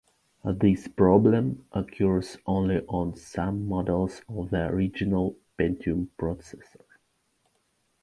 [0.55, 6.81] This problem occurs only on some models of the original Pentium processor.